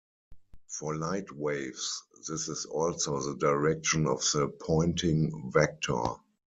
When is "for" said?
0.67-0.95